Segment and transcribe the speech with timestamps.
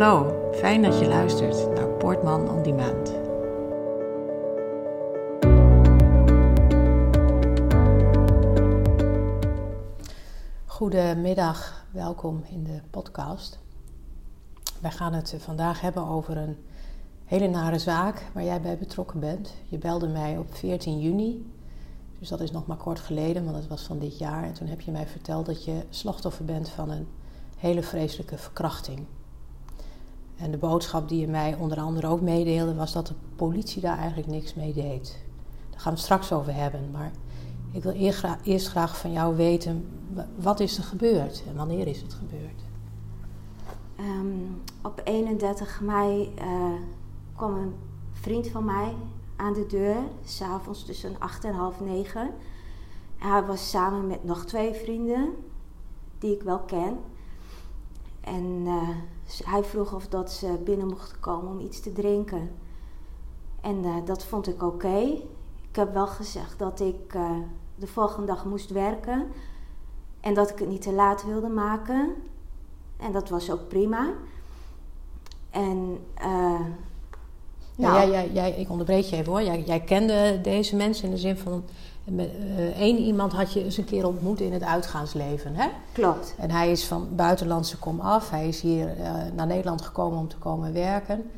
[0.00, 3.14] Hallo, fijn dat je luistert naar Portman on Demand.
[10.66, 13.58] Goedemiddag, welkom in de podcast.
[14.80, 16.56] Wij gaan het vandaag hebben over een
[17.24, 19.54] hele nare zaak waar jij bij betrokken bent.
[19.68, 21.52] Je belde mij op 14 juni,
[22.18, 24.44] dus dat is nog maar kort geleden, want het was van dit jaar.
[24.44, 27.08] En toen heb je mij verteld dat je slachtoffer bent van een
[27.56, 29.06] hele vreselijke verkrachting.
[30.40, 33.98] En de boodschap die je mij onder andere ook meedeelde was dat de politie daar
[33.98, 35.18] eigenlijk niks mee deed.
[35.70, 36.90] Daar gaan we het straks over hebben.
[36.90, 37.10] Maar
[37.72, 37.92] ik wil
[38.42, 39.88] eerst graag van jou weten,
[40.36, 42.62] wat is er gebeurd en wanneer is het gebeurd?
[44.00, 46.72] Um, op 31 mei uh,
[47.36, 47.74] kwam een
[48.12, 48.94] vriend van mij
[49.36, 52.30] aan de deur, s'avonds tussen 8 en half 9.
[53.16, 55.34] Hij was samen met nog twee vrienden,
[56.18, 56.98] die ik wel ken.
[58.20, 58.88] En uh,
[59.44, 62.50] hij vroeg of dat ze binnen mochten komen om iets te drinken.
[63.60, 64.98] En uh, dat vond ik oké.
[65.70, 67.30] Ik heb wel gezegd dat ik uh,
[67.74, 69.26] de volgende dag moest werken.
[70.20, 72.14] En dat ik het niet te laat wilde maken.
[72.96, 74.12] En dat was ook prima.
[75.50, 76.60] En uh,
[77.74, 79.42] ja, nou, jij, jij, ik onderbreek je even hoor.
[79.42, 81.64] Jij, jij kende deze mensen in de zin van
[82.04, 85.68] met, uh, één iemand had je eens een keer ontmoet in het uitgaansleven, hè?
[85.92, 86.34] Klopt.
[86.38, 88.30] En hij is van buitenlandse kom af.
[88.30, 91.30] Hij is hier uh, naar Nederland gekomen om te komen werken.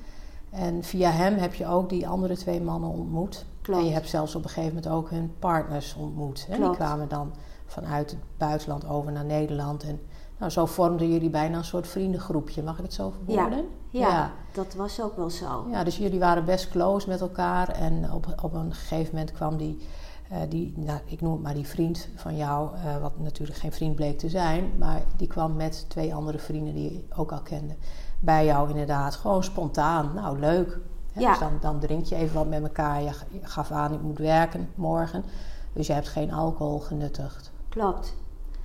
[0.50, 3.44] En via hem heb je ook die andere twee mannen ontmoet.
[3.62, 3.80] Klopt.
[3.80, 6.46] En je hebt zelfs op een gegeven moment ook hun partners ontmoet.
[6.48, 6.56] Hè?
[6.56, 7.32] Die kwamen dan
[7.66, 9.82] vanuit het buitenland over naar Nederland.
[9.82, 10.00] En
[10.38, 12.62] nou, zo vormden jullie bijna een soort vriendengroepje.
[12.62, 13.64] Mag ik het zo verwoorden?
[13.88, 15.66] Ja, ja, ja, dat was ook wel zo.
[15.70, 17.68] Ja, dus jullie waren best close met elkaar.
[17.68, 19.86] En op, op een gegeven moment kwam die
[20.32, 23.72] uh, die, nou, ik noem het maar die vriend van jou, uh, wat natuurlijk geen
[23.72, 27.40] vriend bleek te zijn, maar die kwam met twee andere vrienden die je ook al
[27.42, 27.74] kende
[28.20, 29.14] bij jou inderdaad.
[29.14, 30.78] Gewoon spontaan, nou leuk.
[31.12, 31.20] Hè?
[31.20, 31.30] Ja.
[31.30, 33.02] Dus dan, dan drink je even wat met elkaar.
[33.02, 35.24] Je gaf aan, ik moet werken morgen.
[35.72, 37.52] Dus je hebt geen alcohol genuttigd.
[37.68, 38.16] Klopt.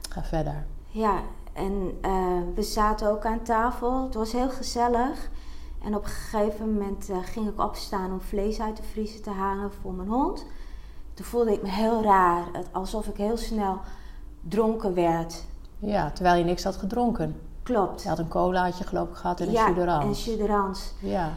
[0.09, 0.65] Ga verder.
[0.87, 1.21] Ja,
[1.53, 4.03] en uh, we zaten ook aan tafel.
[4.03, 5.29] Het was heel gezellig.
[5.83, 9.71] En op een gegeven moment ging ik opstaan om vlees uit de vriezer te halen
[9.81, 10.45] voor mijn hond
[11.17, 12.45] toen voelde ik me heel raar.
[12.71, 13.79] Alsof ik heel snel
[14.41, 15.43] dronken werd.
[15.79, 17.41] Ja, terwijl je niks had gedronken.
[17.63, 18.03] Klopt.
[18.03, 20.93] Je had een colaatje geloof ik gehad en een ja, en suderans.
[20.99, 21.31] Ja.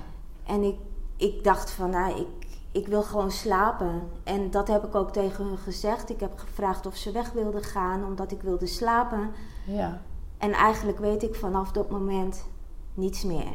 [0.47, 0.77] En ik,
[1.17, 4.03] ik dacht van, nou, ik, ik wil gewoon slapen.
[4.25, 6.11] En dat heb ik ook tegen hun gezegd.
[6.11, 9.31] Ik heb gevraagd of ze weg wilden gaan, omdat ik wilde slapen.
[9.67, 10.01] Ja.
[10.39, 12.45] En eigenlijk weet ik vanaf dat moment
[12.95, 13.53] niets meer.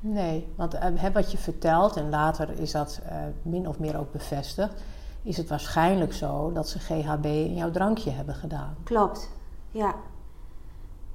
[0.00, 4.12] Nee, want uh, wat je vertelt, en later is dat uh, min of meer ook
[4.12, 4.82] bevestigd
[5.26, 8.76] is het waarschijnlijk zo dat ze GHB in jouw drankje hebben gedaan.
[8.82, 9.30] Klopt,
[9.70, 9.94] ja.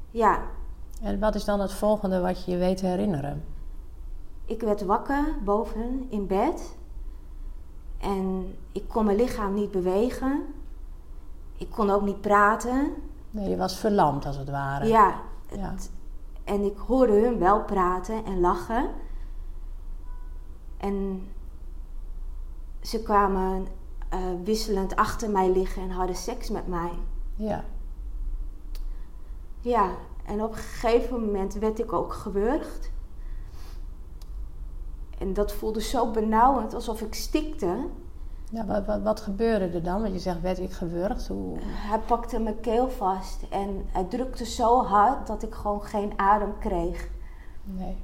[0.10, 0.42] Ja.
[1.02, 3.44] En wat is dan het volgende wat je je weet te herinneren?
[4.46, 6.78] Ik werd wakker boven in bed.
[8.00, 10.46] En ik kon mijn lichaam niet bewegen.
[11.58, 12.94] Ik kon ook niet praten.
[13.30, 14.86] Nee, je was verlamd als het ware.
[14.86, 15.22] Ja.
[15.56, 15.74] ja.
[16.44, 18.90] En ik hoorde hun wel praten en lachen.
[20.78, 21.28] En
[22.82, 23.68] ze kwamen
[24.14, 26.92] uh, wisselend achter mij liggen en hadden seks met mij.
[27.36, 27.64] Ja.
[29.60, 29.92] Ja,
[30.26, 32.92] en op een gegeven moment werd ik ook gewurgd.
[35.18, 37.86] En dat voelde zo benauwend, alsof ik stikte.
[38.52, 40.02] Ja, wat, wat, wat gebeurde er dan?
[40.02, 41.28] Want je zegt, werd ik gewurgd?
[41.28, 41.58] Hoe...
[41.62, 46.58] Hij pakte mijn keel vast en hij drukte zo hard dat ik gewoon geen adem
[46.60, 47.10] kreeg.
[47.64, 47.98] Nee.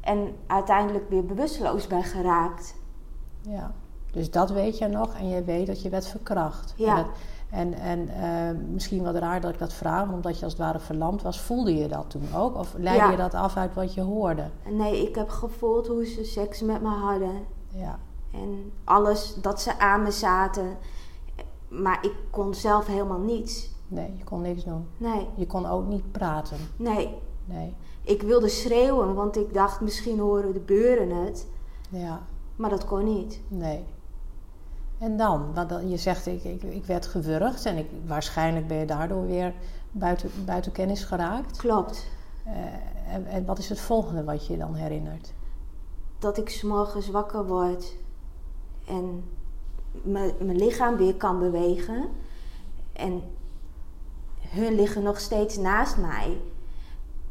[0.00, 2.74] En uiteindelijk weer bewusteloos ben geraakt.
[3.40, 3.74] Ja.
[4.16, 6.74] Dus dat weet je nog en je weet dat je werd verkracht.
[6.76, 7.06] Ja.
[7.50, 8.08] En, en, en
[8.54, 11.40] uh, misschien wat raar dat ik dat vraag, omdat je als het ware verlamd was.
[11.40, 12.56] Voelde je dat toen ook?
[12.56, 13.10] Of leidde ja.
[13.10, 14.50] je dat af uit wat je hoorde?
[14.70, 17.44] Nee, ik heb gevoeld hoe ze seks met me hadden.
[17.68, 17.98] Ja.
[18.32, 20.76] En alles, dat ze aan me zaten.
[21.68, 23.70] Maar ik kon zelf helemaal niets.
[23.88, 24.86] Nee, je kon niks doen.
[24.96, 25.28] Nee.
[25.34, 26.58] Je kon ook niet praten.
[26.76, 27.14] Nee.
[27.44, 27.74] Nee.
[28.02, 31.46] Ik wilde schreeuwen, want ik dacht misschien horen de buren het.
[31.88, 32.20] Ja.
[32.56, 33.40] Maar dat kon niet.
[33.48, 33.84] Nee.
[34.98, 35.54] En dan?
[35.54, 39.52] Want je zegt, ik, ik, ik werd gewurgd en ik, waarschijnlijk ben je daardoor weer
[39.90, 41.56] buiten, buiten kennis geraakt.
[41.56, 42.06] Klopt.
[42.46, 42.52] Uh,
[43.14, 45.32] en, en, wat is het volgende wat je dan herinnert?
[46.18, 47.96] Dat ik s'morgens wakker word
[48.86, 49.24] en
[50.38, 52.08] mijn lichaam weer kan bewegen.
[52.92, 53.22] En
[54.40, 56.40] hun liggen nog steeds naast mij.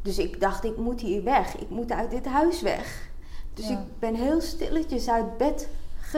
[0.01, 1.57] Dus ik dacht, ik moet hier weg.
[1.57, 3.09] Ik moet uit dit huis weg.
[3.53, 3.79] Dus Ja.
[3.79, 5.69] ik ben heel stilletjes uit bed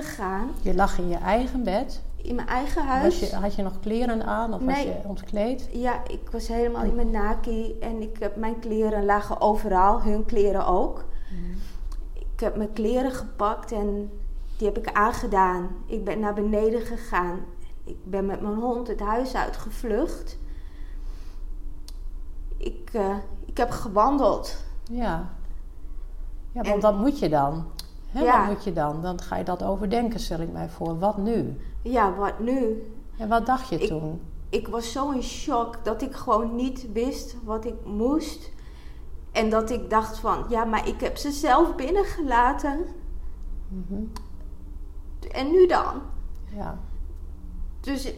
[0.04, 0.50] gegaan.
[0.62, 2.02] Je lag in je eigen bed.
[2.16, 3.20] in mijn eigen huis.
[3.20, 5.70] Was je, had je nog kleren aan of was je ontkleed?
[5.72, 10.26] Ja, ik was helemaal in mijn naki en ik heb, mijn kleren lagen overal, hun
[10.26, 11.06] kleren ook.
[12.14, 14.10] Ik heb mijn kleren gepakt en
[14.58, 15.68] die heb ik aangedaan.
[15.86, 17.40] Ik ben naar beneden gegaan.
[17.84, 20.38] Ik ben met mijn hond het huis uitgevlucht.
[22.58, 23.16] Ik, eh,
[23.46, 24.64] ik heb gewandeld.
[24.92, 25.30] Ja.
[26.52, 27.66] Ja, want En- dat moet je dan.
[28.18, 28.40] Hè, Ja.
[28.48, 29.02] Wat moet je dan?
[29.02, 31.00] Dan ga je dat overdenken, stel ik mij voor.
[31.00, 31.58] Wat nu?
[31.82, 32.84] Ja, wat nu?
[33.18, 34.22] En wat dacht je Ik- toen?
[34.50, 38.52] ik was zo in shock dat ik gewoon niet wist wat ik moest.
[39.32, 42.86] En dat ik dacht van, ja, maar ik heb ze zelf binnengelaten.
[43.68, 44.02] Mhm.
[45.32, 46.02] En nu dan?
[46.56, 46.78] Ja.
[47.82, 48.14] Dus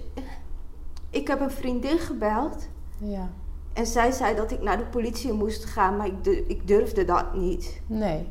[1.09, 2.67] ik heb een vriendin gebeld.
[2.97, 3.29] ja.
[3.73, 6.09] En zij zei dat ik naar de politie moest gaan, maar
[6.47, 7.81] ik durfde dat niet.
[7.87, 8.27] Nee.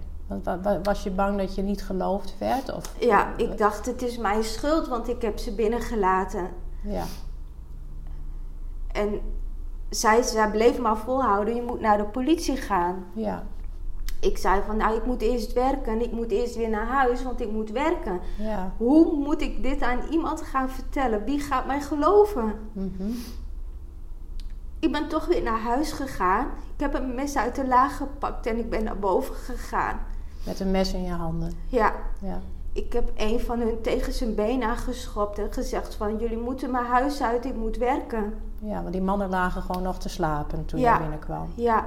[0.82, 2.74] Was je bang dat je niet geloofd werd?
[2.74, 6.48] Of, Ja, ik dacht het is mijn schuld, want ik heb ze binnengelaten.
[6.82, 7.04] Ja.
[8.92, 9.20] En
[9.88, 13.04] zij, zij bleef maar volhouden, je moet naar de politie gaan.
[13.12, 13.42] Ja.
[14.20, 16.02] Ik zei van, nou, ik moet eerst werken.
[16.02, 18.20] Ik moet eerst weer naar huis, want ik moet werken.
[18.38, 18.72] Ja.
[18.76, 21.24] Hoe moet ik dit aan iemand gaan vertellen?
[21.24, 22.54] Wie gaat mij geloven?
[22.72, 23.10] Mhm.
[24.80, 26.46] Ik ben toch weer naar huis gegaan.
[26.74, 30.00] Ik heb een mes uit de laag gepakt en ik ben naar boven gegaan.
[30.46, 31.52] Met een mes in je handen.
[31.66, 32.40] Ja, Ja.
[32.72, 36.18] ik heb een van hun tegen zijn been aangeschopt en gezegd van...
[36.18, 38.34] jullie moeten mijn huis uit, ik moet werken.
[38.58, 40.92] Ja, want die mannen lagen gewoon nog te slapen toen Ja.
[40.94, 41.48] je binnenkwam.
[41.54, 41.86] Ja,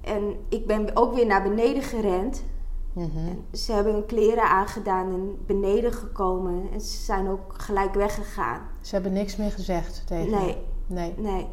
[0.00, 2.44] en ik ben ook weer naar beneden gerend.
[2.92, 3.08] Mhm.
[3.52, 6.68] Ze hebben hun kleren aangedaan en beneden gekomen.
[6.72, 8.60] En ze zijn ook gelijk weggegaan.
[8.80, 10.36] Ze hebben niks meer gezegd tegen je?
[10.36, 10.56] Nee,
[10.86, 11.14] Nee.
[11.16, 11.46] nee.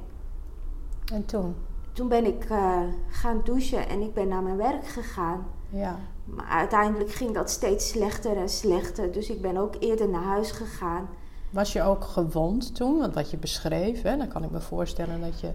[1.13, 1.55] En toen?
[1.93, 2.79] Toen ben ik eh,
[3.09, 5.45] gaan douchen en ik ben naar mijn werk gegaan.
[5.69, 5.95] Ja.
[6.23, 9.11] Maar uiteindelijk ging dat steeds slechter en slechter.
[9.11, 11.07] Dus ik ben ook eerder naar huis gegaan.
[11.49, 12.97] Was je ook gewond toen?
[12.99, 15.51] Want wat je beschreef, hè, dan kan ik me voorstellen dat je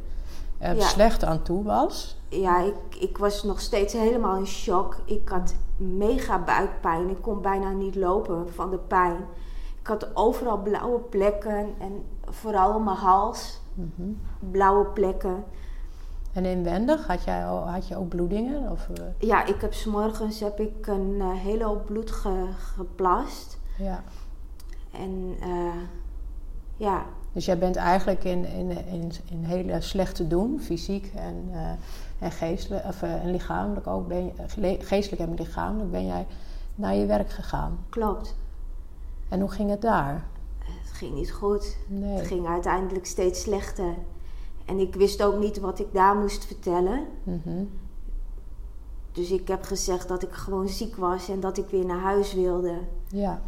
[0.58, 0.86] er Ja.
[0.86, 2.16] slecht aan toe was.
[2.28, 4.96] Ja, ik, ik was nog steeds helemaal in shock.
[5.04, 7.08] Ik had mega buikpijn.
[7.10, 9.16] Ik kon bijna niet lopen van de pijn.
[9.80, 14.08] Ik had overal blauwe plekken en vooral op mijn hals Mhm.
[14.50, 15.44] blauwe plekken.
[16.34, 18.70] En inwendig, had, jij, al- had je ook bloedingen?
[18.70, 23.58] Of, eh, Ja, ik heb s'morgens heb ik een eh, hele hoop bloed ge- geplast.
[23.78, 24.02] ja.
[24.92, 25.74] En eh,
[26.76, 31.50] ja, Dus jij bent eigenlijk in, in, in, in hele slechte doen, fysiek en,
[32.18, 34.08] en, geestelijk, of, en lichamelijk ook.
[34.08, 36.26] Ben je, gele- geestelijk en lichamelijk ben jij
[36.74, 37.78] naar je werk gegaan.
[37.88, 38.36] klopt.
[39.28, 40.24] En hoe ging het daar?
[40.58, 41.76] Het ging niet goed.
[41.86, 42.16] Nee.
[42.16, 43.94] Het ging uiteindelijk steeds slechter.
[44.64, 47.06] En ik wist ook niet wat ik daar moest vertellen.
[47.22, 47.64] Mhm.
[49.12, 52.34] Dus ik heb gezegd dat ik gewoon ziek was en dat ik weer naar huis
[52.34, 52.78] wilde.
[53.08, 53.42] Ja.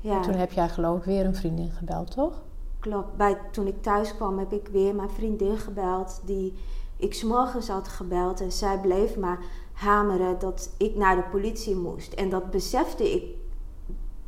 [0.00, 2.42] Ja, En toen heb jij geloof ik weer een vriendin gebeld, toch?
[2.80, 3.16] klopt.
[3.16, 6.54] Bij, toen ik thuis kwam heb ik weer mijn vriendin gebeld die
[6.96, 8.40] ik s'morgens had gebeld.
[8.40, 9.38] En zij bleef maar
[9.72, 12.12] hameren dat ik naar de politie moest.
[12.12, 13.22] En dat besefte ik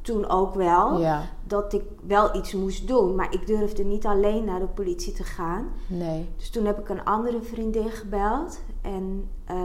[0.03, 1.01] toen ook wel.
[1.01, 1.23] Ja.
[1.45, 3.15] Dat ik wel iets moest doen.
[3.15, 5.69] Maar ik durfde niet alleen naar de politie te gaan.
[5.87, 6.29] Nee.
[6.37, 8.61] Dus toen heb ik een andere vriendin gebeld.
[8.81, 9.57] En eh,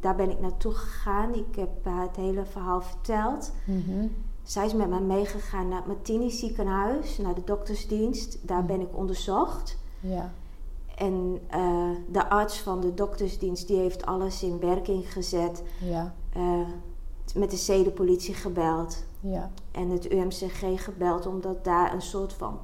[0.00, 1.34] daar ben ik naartoe gegaan.
[1.34, 3.52] Ik heb haar het hele verhaal verteld.
[3.64, 4.06] Mhm.
[4.42, 8.38] Zij is met mij meegegaan naar het Martini ziekenhuis, naar de doktersdienst.
[8.42, 9.78] Daar ben ik onderzocht.
[10.00, 10.32] Ja.
[10.96, 15.62] En eh, de arts van de doktersdienst die heeft alles in werking gezet.
[15.80, 16.14] Ja.
[16.32, 16.60] Eh,
[17.34, 19.04] met de zedenpolitie gebeld.
[19.30, 19.50] Ja.
[19.70, 22.58] En het UMCG gebeld, omdat daar een soort van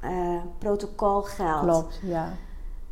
[0.00, 1.62] eh, protocol geldt.
[1.62, 2.32] Klopt, ja.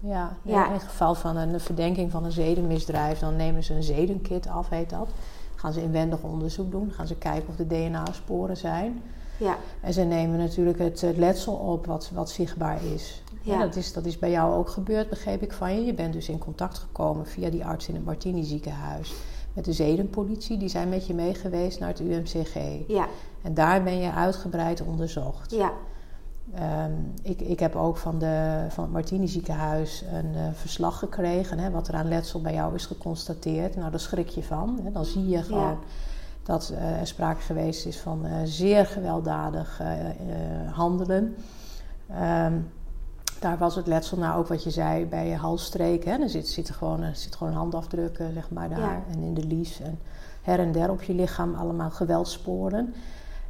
[0.00, 0.36] Ja.
[0.42, 0.66] Ja.
[0.66, 4.68] In het geval van een verdenking van een zedenmisdrijf, dan nemen ze een zedenkit af,
[4.68, 5.08] heet dat.
[5.54, 9.02] Gaan ze inwendig onderzoek doen, gaan ze kijken of er DNA-sporen zijn.
[9.36, 13.22] Ja, En ze nemen natuurlijk het, het letsel op wat, wat zichtbaar is.
[13.42, 13.58] Ja.
[13.58, 13.92] dat is.
[13.92, 15.84] Dat is bij jou ook gebeurd, begreep ik van je.
[15.84, 19.12] Je bent dus in contact gekomen via die arts in het Martini ziekenhuis
[19.52, 20.57] met de zedenpolitie.
[20.59, 22.54] Die zijn met je mee geweest naar het UMCG.
[22.88, 23.07] ja,
[23.42, 25.50] En daar ben je uitgebreid onderzocht.
[25.50, 25.73] ja,
[26.54, 26.92] Ehm,
[27.23, 31.71] ik, ik heb ook van, de, van het Martini ziekenhuis een eh, verslag gekregen, hè,
[31.71, 33.76] wat er aan letsel bij jou is geconstateerd.
[33.76, 34.80] Nou, daar schrik je van.
[34.85, 34.92] Hè.
[34.92, 35.76] Dan zie je gewoon Ja.
[36.42, 39.80] dat eh, er sprake geweest is van eh, zeer gewelddadig
[40.73, 41.35] handelen.
[42.07, 42.54] Ehm,
[43.40, 46.12] daar was het letsel, nou ook wat je zei, bij je halsstreken.
[46.12, 46.18] Hè.
[46.18, 49.02] Er zit, zit, gewoon, er zit gewoon handafdrukken zeg maar, daar Ja.
[49.11, 49.80] en in de lies.
[49.80, 49.99] En
[50.42, 52.94] her en der op je lichaam allemaal geweldsporen.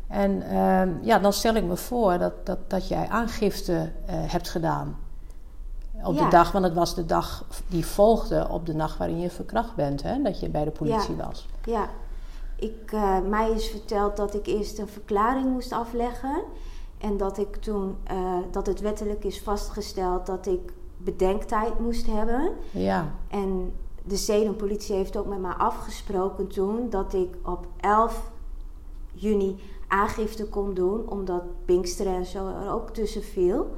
[0.06, 4.48] En ehm, ja, dan stel ik me voor dat, dat, dat jij aangifte eh, hebt
[4.48, 4.96] gedaan.
[6.02, 6.24] Op Ja.
[6.24, 9.74] de dag, want het was de dag die volgde op de nacht waarin je verkracht
[9.74, 10.22] bent, hè?
[10.22, 11.48] dat je bij de politie was.
[11.64, 11.88] ja.
[12.56, 16.42] Ik, uh, mij is verteld dat ik eerst een verklaring moest afleggen.
[17.00, 22.52] En dat ik toen, uh, dat het wettelijk is vastgesteld dat ik bedenktijd moest hebben.
[22.70, 23.12] Ja.
[23.28, 28.30] En de zedenpolitie heeft ook met mij afgesproken toen dat ik op 11
[29.12, 29.56] juni
[29.88, 33.70] aangifte kon doen, omdat Pinksteren en zo er ook tussen viel.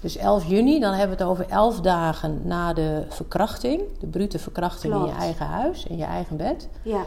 [0.00, 4.38] Dus 11 juni, dan hebben we het over 11 dagen na de verkrachting, de brute
[4.38, 5.08] verkrachting Klopt.
[5.08, 6.68] in je eigen huis, in je eigen bed.
[6.82, 7.02] Ja,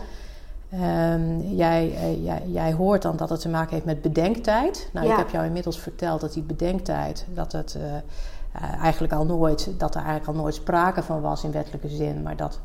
[0.70, 4.90] Ehm, jij, eh, jij, jij hoort dan dat het te maken heeft met bedenktijd.
[4.94, 5.12] Nou, Ja.
[5.12, 9.70] ik heb jou inmiddels verteld dat die bedenktijd, dat het eh, eh, eigenlijk al nooit,
[9.78, 12.60] dat er eigenlijk al nooit sprake van was in wettelijke zin, maar dat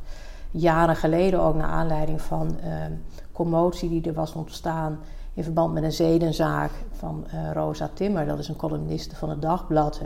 [0.50, 2.92] jaren geleden ook naar aanleiding van ehm,
[3.32, 4.98] commotie die er was ontstaan
[5.34, 10.00] in verband met een zedenzaak van Rosa Timmer, dat is een columniste van het Dagblad.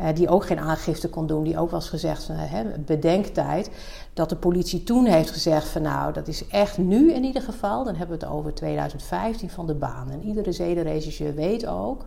[0.00, 3.70] Eh, die ook geen aangifte kon doen, die ook was gezegd van hè, bedenktijd.
[4.12, 7.84] Dat de politie toen heeft gezegd van nou, dat is echt nu in ieder geval,
[7.84, 10.10] dan hebben we het over 2015 van de baan.
[10.10, 12.06] En iedere zedenregisseur weet ook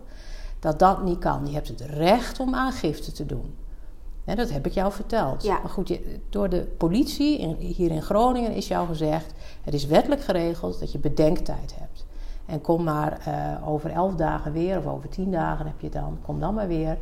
[0.60, 1.46] dat dat niet kan.
[1.46, 3.54] Je hebt het recht om aangifte te doen.
[4.24, 5.42] Dat heb ik jou verteld.
[5.42, 5.58] Ja.
[5.62, 5.98] Maar goed,
[6.30, 9.32] door de politie hier in Groningen is jou gezegd:
[9.62, 12.06] het is wettelijk geregeld dat je bedenktijd hebt.
[12.46, 16.18] En kom maar eh, over elf dagen weer, of over tien dagen heb je dan,
[16.22, 16.98] kom dan maar weer.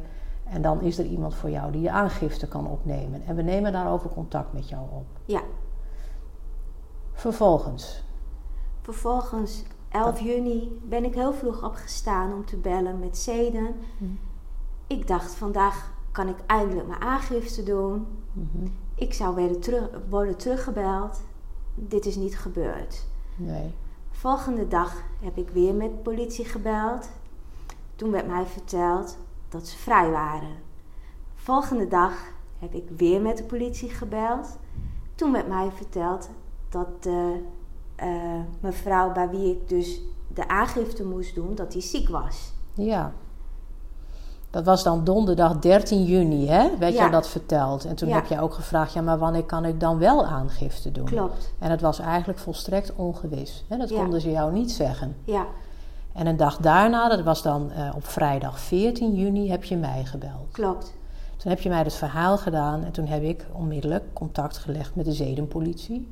[0.53, 3.23] En dan is er iemand voor jou die je aangifte kan opnemen.
[3.27, 5.07] En we nemen daarover contact met jou op.
[5.25, 5.41] ja.
[7.13, 8.03] Vervolgens,
[8.81, 13.75] Vervolgens, 11 juni, ben ik heel vroeg opgestaan om te bellen met Zeden.
[14.87, 18.07] Ik dacht, vandaag kan ik eindelijk mijn aangifte doen.
[18.33, 21.21] mhm, Ik zou weer terug, worden teruggebeld.
[21.75, 23.07] Dit is niet gebeurd.
[23.37, 23.75] nee,
[24.11, 27.09] Volgende dag heb ik weer met politie gebeld.
[27.97, 29.19] Toen werd mij verteld
[29.53, 30.57] dat ze vrij waren.
[31.35, 32.13] Volgende dag
[32.59, 34.59] heb ik weer met de politie gebeld.
[35.15, 36.29] Toen werd mij verteld
[36.69, 37.43] dat de
[37.97, 38.09] eh,
[38.61, 40.01] mevrouw bij wie ik dus
[40.35, 42.53] de aangifte moest doen, dat die ziek was.
[42.75, 43.13] ja.
[44.51, 46.77] Dat was dan donderdag 13 juni, hè?
[46.79, 46.99] Werd Ja.
[46.99, 47.85] jou dat verteld?
[47.85, 48.15] En toen Ja.
[48.15, 51.05] heb jij ook gevraagd, ja, maar wanneer kan ik dan wel aangifte doen?
[51.05, 51.53] Klopt.
[51.59, 53.65] En het was eigenlijk volstrekt ongewis.
[53.69, 53.77] Hè?
[53.77, 54.01] Dat Ja.
[54.03, 55.17] konden ze jou niet zeggen.
[55.25, 55.47] Ja,
[56.15, 60.05] En een dag daarna, dat was dan eh, op vrijdag 14 juni, heb je mij
[60.05, 60.49] gebeld.
[60.53, 60.93] klopt.
[61.37, 65.05] Toen heb je mij het verhaal gedaan en toen heb ik onmiddellijk contact gelegd met
[65.05, 66.09] de zedenpolitie.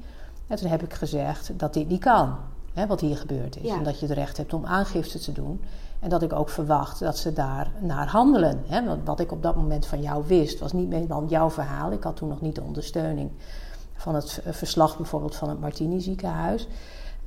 [0.47, 2.37] En toen heb ik gezegd dat dit niet kan,
[2.73, 3.63] hè, wat hier gebeurd is.
[3.63, 3.77] Ja.
[3.77, 5.61] En dat je het recht hebt om aangifte te doen.
[6.01, 8.63] En dat ik ook verwacht dat ze daar naar handelen.
[8.67, 8.85] Hè.
[8.85, 11.93] Want wat ik op dat moment van jou wist, was niet meer dan jouw verhaal.
[11.93, 13.31] Ik had toen nog niet de ondersteuning
[13.95, 16.69] van het verslag bijvoorbeeld van het Martini ziekenhuis.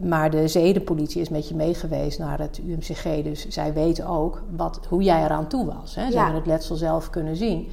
[0.04, 3.04] Maar de zedenpolitie is met je meegeweest naar het UMCG.
[3.24, 5.96] Dus zij weten ook wat, hoe jij eraan toe was.
[5.96, 6.06] Hè.
[6.06, 6.18] Ze Ja.
[6.24, 7.68] hebben het letsel zelf kunnen zien.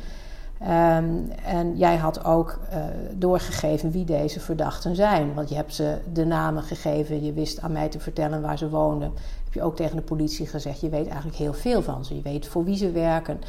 [0.59, 1.05] Ehm,
[1.45, 2.79] en jij had ook eh,
[3.15, 5.35] doorgegeven wie deze verdachten zijn.
[5.35, 7.25] Want je hebt ze de namen gegeven.
[7.25, 9.13] Je wist aan mij te vertellen waar ze woonden.
[9.45, 10.81] Heb je ook tegen de politie gezegd.
[10.81, 12.15] Je weet eigenlijk heel veel van ze.
[12.15, 13.41] Je weet voor wie ze werken.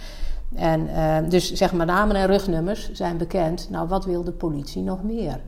[0.55, 3.67] En ehm, dus zeg maar namen en rugnummers zijn bekend.
[3.69, 5.39] Nou, wat wil de politie nog meer?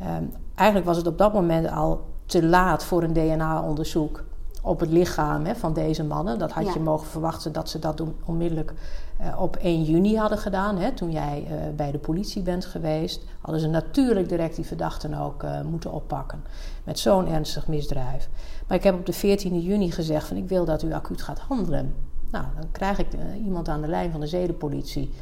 [0.00, 0.22] Ehm,
[0.54, 4.24] eigenlijk was het op dat moment al te laat voor een DNA-onderzoek
[4.62, 6.38] op het lichaam hè, van deze mannen.
[6.38, 6.72] Dat had Ja.
[6.72, 8.72] je mogen verwachten dat ze dat on- onmiddellijk
[9.18, 10.78] eh, op 1 juni hadden gedaan.
[10.78, 15.14] Hè, toen jij eh, bij de politie bent geweest, hadden ze natuurlijk direct die verdachten
[15.14, 16.42] ook eh, moeten oppakken.
[16.84, 18.28] Met zo'n ernstig misdrijf.
[18.68, 21.38] Maar ik heb op de 14 juni gezegd van ik wil dat u acuut gaat
[21.38, 21.94] handelen.
[22.30, 23.06] Nou, dan krijg ik
[23.44, 25.12] iemand aan de lijn van de zedenpolitie.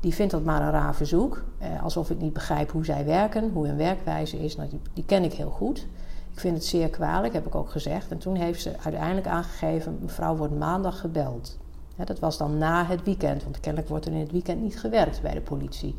[0.00, 1.42] Die vindt dat maar een raar verzoek.
[1.58, 4.56] Eh, alsof ik niet begrijp hoe zij werken, hoe hun werkwijze is.
[4.56, 5.86] Nou, die, die ken ik heel goed.
[6.32, 8.10] Ik vind het zeer kwalijk, heb ik ook gezegd.
[8.10, 11.58] En toen heeft ze uiteindelijk aangegeven: mevrouw wordt maandag gebeld.
[11.96, 14.80] Hè, dat was dan na het weekend, want kennelijk wordt er in het weekend niet
[14.80, 15.96] gewerkt bij de politie.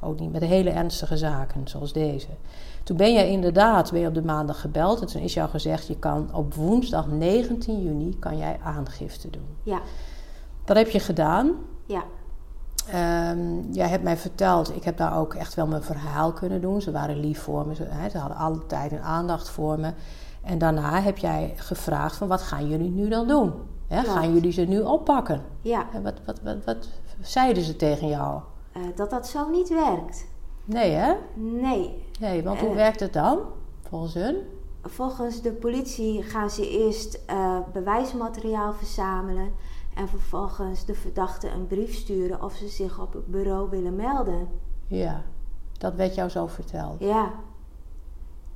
[0.00, 2.28] Ook niet met hele ernstige zaken zoals deze.
[2.82, 5.98] Toen ben je inderdaad je op de maandag gebeld en toen is jou gezegd: je
[5.98, 9.56] kan op woensdag 19 juni kan jij aangifte doen.
[9.62, 9.80] Ja,
[10.64, 11.52] Dat heb je gedaan.
[11.86, 12.04] ja,
[12.92, 16.80] Ehm, jij hebt mij verteld, ik heb daar ook echt wel mijn verhaal kunnen doen.
[16.80, 19.92] Ze waren lief voor me, ze, ze hadden alle tijd en aandacht voor me.
[20.42, 23.52] En daarna heb jij gevraagd van wat gaan jullie nu dan doen?
[23.90, 25.42] Gaan jullie ze nu oppakken?
[25.60, 25.86] ja.
[25.92, 26.88] En wat, wat, wat, wat
[27.20, 28.40] zeiden ze tegen jou?
[28.72, 30.26] Eh, dat dat zo niet werkt.
[30.64, 31.12] Nee hè?
[31.34, 32.74] Nee, Nee, want hoe Eh.
[32.74, 33.38] werkt het dan
[33.88, 34.36] volgens hun?
[34.82, 39.50] Volgens de politie gaan ze eerst eh, bewijsmateriaal verzamelen
[39.96, 44.48] en vervolgens de verdachte een brief sturen of ze zich op het bureau willen melden.
[44.86, 45.22] Ja,
[45.78, 47.00] dat werd jou zo verteld.
[47.00, 47.32] Ja,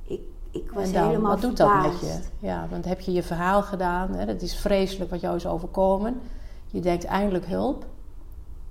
[0.03, 0.21] ik,
[0.51, 2.19] ik was en dan, helemaal wat doet dat met je?
[2.39, 4.13] Ja, want heb je je verhaal gedaan?
[4.13, 4.25] Hè?
[4.25, 6.21] Dat is vreselijk wat jou is overkomen.
[6.67, 7.85] Je denkt eindelijk hulp.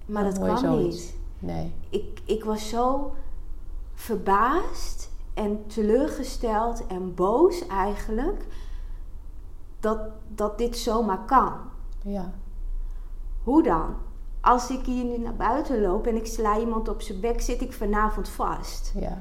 [0.07, 1.15] Maar dat kwam niet.
[1.39, 1.75] Nee.
[1.89, 3.15] Ik, ik was zo
[3.95, 8.47] verbaasd en teleurgesteld en boos eigenlijk
[9.81, 9.99] dat,
[10.29, 11.53] dat dit zomaar kan.
[12.03, 12.33] Ja.
[13.44, 13.94] Hoe dan?
[14.40, 17.61] Als ik hier nu naar buiten loop en ik sla iemand op zijn bek, zit
[17.61, 18.92] ik vanavond vast.
[18.94, 19.18] Ja.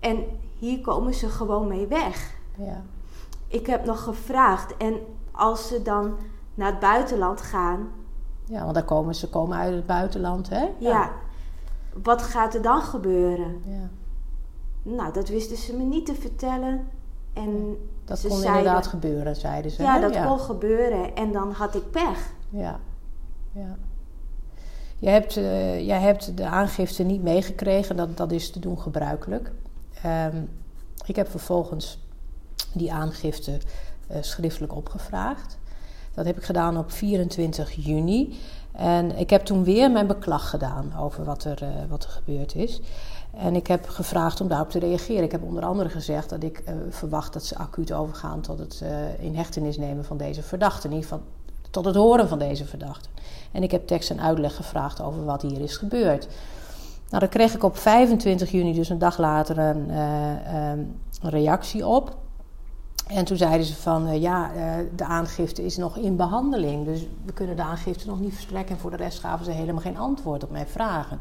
[0.00, 0.24] En
[0.58, 2.34] hier komen ze gewoon mee weg.
[2.56, 2.82] Ja.
[3.48, 4.94] Ik heb nog gevraagd en
[5.30, 6.16] als ze dan
[6.54, 7.88] naar het buitenland gaan,
[8.44, 10.66] Ja, want daar komen ze komen uit het buitenland, hè?
[10.78, 11.10] ja,
[12.02, 13.62] wat gaat er dan gebeuren?
[13.64, 13.88] Ja.
[14.82, 16.88] Nou, dat wisten ze me niet te vertellen.
[17.32, 19.82] En Dat ze kon zeiden- inderdaad gebeuren, zeiden ze.
[19.82, 20.00] Ja, hè?
[20.00, 22.30] dat kon gebeuren en dan had ik pech.
[22.48, 22.78] Ja,
[23.58, 23.76] ja.
[24.98, 29.52] Jij hebt, eh, jij hebt de aangifte niet meegekregen, dat, dat is te doen gebruikelijk.
[30.02, 30.36] Ehm,
[31.06, 31.98] ik heb vervolgens
[32.72, 33.58] die aangifte
[34.06, 35.58] eh, schriftelijk opgevraagd.
[36.14, 38.38] Dat heb ik gedaan op 24 juni.
[38.72, 42.54] En ik heb toen weer mijn beklag gedaan over wat er, eh, wat er gebeurd
[42.54, 42.80] is.
[43.36, 45.24] En ik heb gevraagd om daarop te reageren.
[45.24, 48.84] Ik heb onder andere gezegd dat ik verwacht dat ze acuut overgaan tot het
[49.18, 50.88] in hechtenis nemen van deze verdachte.
[50.88, 51.26] In ieder geval
[51.70, 53.08] tot het horen van deze verdachte.
[53.52, 56.28] En ik heb tekst en uitleg gevraagd over wat hier is gebeurd.
[57.08, 60.78] Nou, daar kreeg ik op 25 juni, dus een dag later, een, eh, ehm,
[61.22, 62.16] een reactie op.
[63.06, 66.84] En toen zeiden ze van, eh, ja, eh, de aangifte is nog in behandeling.
[66.84, 68.74] Dus we kunnen de aangifte nog niet verstrekken.
[68.74, 71.20] En voor de rest gaven ze helemaal geen antwoord op mijn vragen.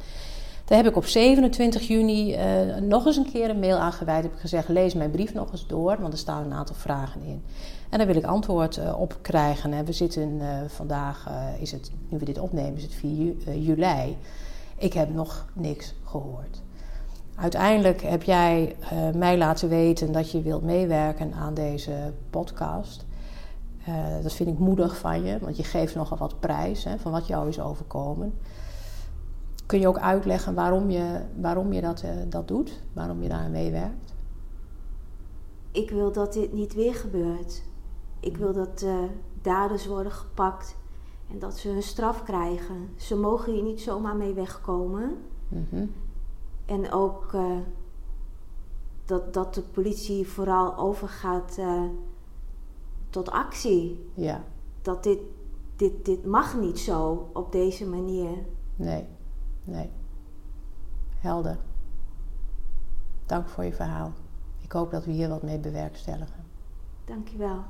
[0.67, 4.24] Daar heb ik op 27 juni eh, nog eens een keer een mail aangeweid.
[4.24, 7.21] Heb ik gezegd, lees mijn brief nog eens door, want er staan een aantal vragen
[7.24, 7.43] in.
[7.89, 9.74] En daar wil ik antwoord eh, op krijgen.
[9.74, 13.38] En we zitten eh, vandaag, is het, nu we dit opnemen, is het 4 ju-
[13.45, 14.17] eh, juli.
[14.77, 16.62] Ik heb nog niks gehoord.
[17.36, 18.75] Uiteindelijk heb jij
[19.15, 23.05] mij laten weten dat je wilt meewerken aan deze podcast.
[24.21, 27.27] Dat vind ik moedig van je, want je geeft nogal wat prijs hè, van wat
[27.27, 28.33] jou is overkomen.
[29.67, 32.81] Kun je ook uitleggen waarom je, waarom je dat, eh, dat doet?
[32.93, 34.13] Waarom je daar meewerkt?
[35.71, 37.63] Ik wil dat dit niet weer gebeurt.
[38.19, 39.07] Ik wil dat de
[39.41, 40.75] daders worden gepakt
[41.31, 42.89] en dat ze hun straf krijgen.
[42.95, 45.17] Ze mogen hier niet zomaar mee wegkomen.
[45.47, 45.86] Mhm.
[46.65, 47.57] En ook eh,
[49.06, 51.84] dat, dat de politie vooral overgaat eh,
[53.10, 54.10] tot actie.
[54.13, 54.43] Ja,
[54.82, 55.19] Dat dit,
[55.75, 58.32] dit, dit mag niet zo op deze manier.
[58.75, 59.06] nee,
[59.67, 59.89] nee.
[61.19, 61.58] Helder.
[63.25, 64.13] Dank voor je verhaal.
[64.62, 66.45] Ik hoop dat we hier wat mee bewerkstelligen.
[67.06, 67.63] Dankjewel.